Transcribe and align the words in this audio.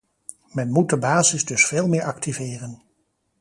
Men 0.51 0.71
moet 0.71 0.89
de 0.89 0.97
basis 0.97 1.45
dus 1.45 1.65
veel 1.65 1.87
meer 1.87 2.03
activeren. 2.03 2.81